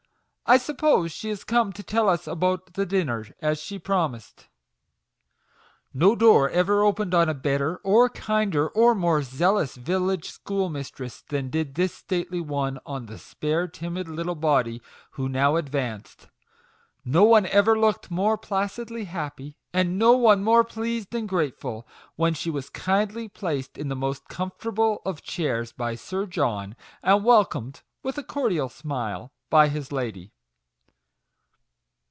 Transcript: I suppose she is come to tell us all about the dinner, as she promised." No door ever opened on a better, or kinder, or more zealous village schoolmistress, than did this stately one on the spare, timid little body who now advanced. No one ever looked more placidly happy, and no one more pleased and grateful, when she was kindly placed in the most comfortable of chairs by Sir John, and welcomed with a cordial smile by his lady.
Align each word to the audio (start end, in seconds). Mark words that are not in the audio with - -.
I 0.47 0.57
suppose 0.57 1.13
she 1.13 1.29
is 1.29 1.45
come 1.45 1.71
to 1.71 1.81
tell 1.81 2.09
us 2.09 2.27
all 2.27 2.33
about 2.33 2.73
the 2.73 2.85
dinner, 2.85 3.25
as 3.39 3.57
she 3.63 3.79
promised." 3.79 4.49
No 5.93 6.13
door 6.13 6.49
ever 6.49 6.83
opened 6.83 7.13
on 7.15 7.29
a 7.29 7.33
better, 7.33 7.77
or 7.85 8.09
kinder, 8.09 8.67
or 8.67 8.93
more 8.93 9.21
zealous 9.21 9.75
village 9.77 10.29
schoolmistress, 10.29 11.21
than 11.21 11.49
did 11.49 11.75
this 11.75 11.93
stately 11.93 12.41
one 12.41 12.79
on 12.85 13.05
the 13.05 13.17
spare, 13.17 13.65
timid 13.69 14.09
little 14.09 14.35
body 14.35 14.81
who 15.11 15.29
now 15.29 15.55
advanced. 15.55 16.27
No 17.05 17.23
one 17.23 17.45
ever 17.45 17.79
looked 17.79 18.11
more 18.11 18.37
placidly 18.37 19.05
happy, 19.05 19.55
and 19.71 19.97
no 19.97 20.11
one 20.17 20.43
more 20.43 20.65
pleased 20.65 21.15
and 21.15 21.29
grateful, 21.29 21.87
when 22.17 22.33
she 22.33 22.49
was 22.49 22.69
kindly 22.69 23.29
placed 23.29 23.77
in 23.77 23.87
the 23.87 23.95
most 23.95 24.27
comfortable 24.27 25.01
of 25.05 25.21
chairs 25.23 25.71
by 25.71 25.95
Sir 25.95 26.25
John, 26.25 26.75
and 27.01 27.23
welcomed 27.23 27.83
with 28.03 28.17
a 28.17 28.23
cordial 28.23 28.67
smile 28.67 29.31
by 29.49 29.69
his 29.69 29.93
lady. 29.93 30.33